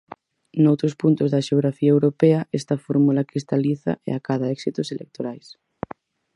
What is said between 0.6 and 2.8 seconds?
Noutros puntos da xeografía europea esta